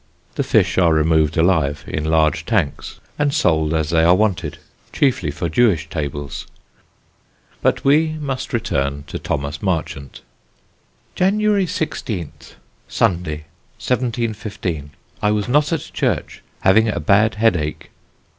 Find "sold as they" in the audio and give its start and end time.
3.31-4.03